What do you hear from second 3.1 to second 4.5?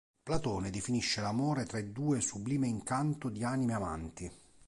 di anime amanti".